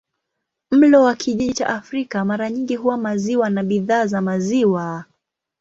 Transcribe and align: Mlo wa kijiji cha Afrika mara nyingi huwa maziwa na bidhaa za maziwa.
Mlo 0.71 1.01
wa 1.03 1.15
kijiji 1.15 1.53
cha 1.53 1.67
Afrika 1.69 2.25
mara 2.25 2.49
nyingi 2.49 2.75
huwa 2.75 2.97
maziwa 2.97 3.49
na 3.49 3.63
bidhaa 3.63 4.05
za 4.05 4.21
maziwa. 4.21 5.05